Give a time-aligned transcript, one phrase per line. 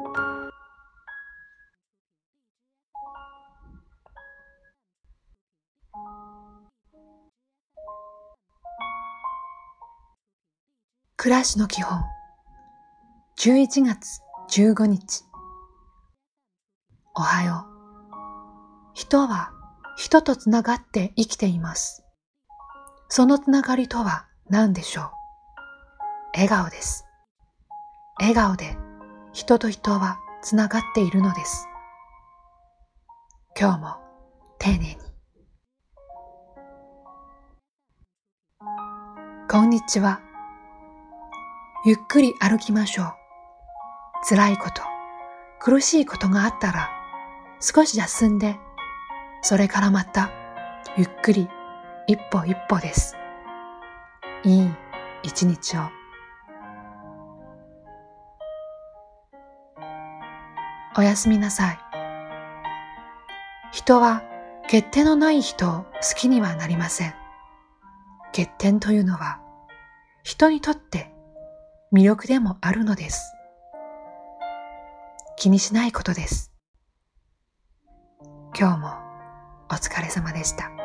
[0.00, 0.12] 暮
[11.34, 12.00] らしの基本。
[13.40, 15.24] 11月15日。
[17.16, 17.70] おはよう。
[18.94, 19.50] 人は
[19.96, 22.04] 人とつながって生きています。
[23.08, 25.10] そのつながりとは何でしょう。
[26.34, 27.04] 笑顔です。
[28.20, 28.78] 笑顔で
[29.38, 31.68] 人と人はつながっているのです
[33.56, 33.96] 今日も
[34.58, 34.96] 丁寧に
[39.48, 40.20] こんにちは
[41.86, 43.06] ゆっくり歩きましょう。
[44.28, 44.82] 辛いこと、
[45.60, 46.90] 苦しいことがあったら
[47.60, 48.56] 少し休んで、
[49.42, 50.32] それからまた
[50.96, 51.48] ゆっくり
[52.08, 53.16] 一歩一歩です。
[54.42, 54.70] いい
[55.22, 55.97] 一日を。
[60.96, 61.78] おやすみなさい。
[63.72, 64.22] 人は
[64.64, 65.84] 欠点のない人を好
[66.16, 67.14] きにはなりません。
[68.26, 69.40] 欠点というのは
[70.22, 71.12] 人にとって
[71.92, 73.32] 魅力でもあるのです。
[75.36, 76.52] 気にしないことです。
[78.58, 78.88] 今日も
[79.70, 80.77] お疲れ様でした。